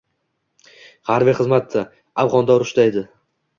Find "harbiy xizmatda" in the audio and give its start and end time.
1.11-1.85